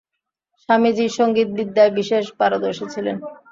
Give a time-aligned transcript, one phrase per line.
[0.61, 3.15] স্বামীজী সঙ্গীত-বিদ্যায় বিশেষ পারদর্শী ছিলেন।